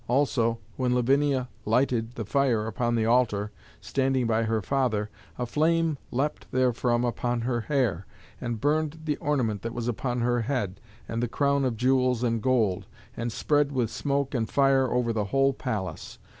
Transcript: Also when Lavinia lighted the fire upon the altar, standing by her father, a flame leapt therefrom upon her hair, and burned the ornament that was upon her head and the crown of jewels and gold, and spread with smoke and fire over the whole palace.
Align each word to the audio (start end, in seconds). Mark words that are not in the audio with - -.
Also 0.07 0.57
when 0.77 0.95
Lavinia 0.95 1.47
lighted 1.63 2.15
the 2.15 2.25
fire 2.25 2.65
upon 2.65 2.95
the 2.95 3.05
altar, 3.05 3.51
standing 3.81 4.25
by 4.25 4.41
her 4.41 4.59
father, 4.59 5.11
a 5.37 5.45
flame 5.45 5.95
leapt 6.09 6.45
therefrom 6.49 7.05
upon 7.05 7.41
her 7.41 7.61
hair, 7.61 8.07
and 8.41 8.59
burned 8.59 9.01
the 9.03 9.15
ornament 9.17 9.61
that 9.61 9.75
was 9.75 9.87
upon 9.87 10.21
her 10.21 10.41
head 10.41 10.81
and 11.07 11.21
the 11.21 11.27
crown 11.27 11.63
of 11.63 11.77
jewels 11.77 12.23
and 12.23 12.41
gold, 12.41 12.87
and 13.15 13.31
spread 13.31 13.71
with 13.71 13.91
smoke 13.91 14.33
and 14.33 14.49
fire 14.49 14.91
over 14.91 15.13
the 15.13 15.25
whole 15.25 15.53
palace. 15.53 16.17